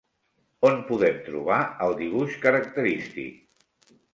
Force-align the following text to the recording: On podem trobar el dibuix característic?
On 0.69 0.79
podem 0.87 1.19
trobar 1.27 1.59
el 1.89 1.95
dibuix 2.01 2.41
característic? 2.47 3.97